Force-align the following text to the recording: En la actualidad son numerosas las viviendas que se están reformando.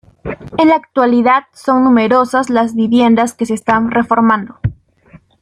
En 0.57 0.69
la 0.69 0.77
actualidad 0.77 1.43
son 1.53 1.83
numerosas 1.83 2.49
las 2.49 2.73
viviendas 2.73 3.35
que 3.35 3.45
se 3.45 3.53
están 3.53 3.91
reformando. 3.91 4.59